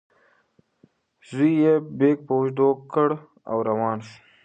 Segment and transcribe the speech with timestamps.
[1.29, 3.09] زوی یې بیک په اوږه کړ
[3.49, 4.17] او روان شو.